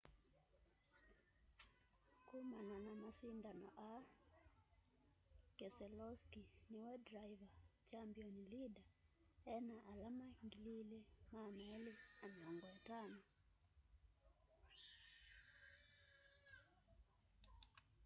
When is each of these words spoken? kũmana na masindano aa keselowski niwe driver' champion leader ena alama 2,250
kũmana 2.27 2.75
na 2.85 2.93
masindano 3.03 3.67
aa 3.89 4.03
keselowski 5.57 6.41
niwe 6.69 6.93
driver' 7.09 7.55
champion 7.89 8.33
leader 8.51 8.87
ena 9.55 9.77
alama 9.91 10.27
2,250 10.43 13.09